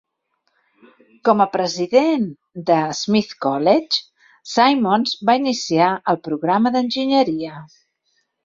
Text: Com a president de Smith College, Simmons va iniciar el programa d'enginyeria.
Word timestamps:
Com 1.27 1.43
a 1.43 1.45
president 1.55 2.23
de 2.71 2.79
Smith 3.01 3.35
College, 3.47 4.01
Simmons 4.55 5.15
va 5.31 5.39
iniciar 5.45 5.93
el 6.15 6.23
programa 6.31 6.77
d'enginyeria. 6.79 7.63